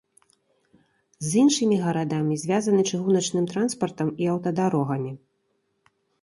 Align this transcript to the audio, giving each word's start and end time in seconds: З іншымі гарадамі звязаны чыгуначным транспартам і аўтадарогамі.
З 1.27 1.27
іншымі 1.41 1.77
гарадамі 1.83 2.37
звязаны 2.43 2.81
чыгуначным 2.93 3.45
транспартам 3.53 4.07
і 4.25 4.31
аўтадарогамі. 4.37 5.11